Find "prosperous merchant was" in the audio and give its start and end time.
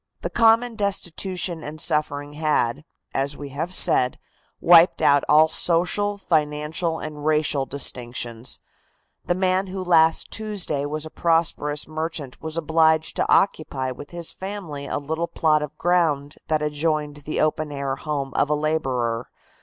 11.11-12.57